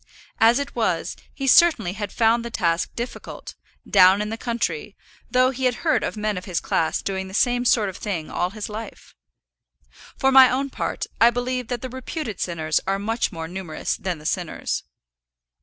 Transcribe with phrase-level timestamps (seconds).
[0.39, 3.53] As it was, he certainly had found the task difficult,
[3.87, 4.97] down in the country,
[5.29, 8.27] though he had heard of men of his class doing the same sort of thing
[8.27, 9.13] all his life.
[10.17, 14.17] For my own part, I believe that the reputed sinners are much more numerous than
[14.17, 14.81] the sinners.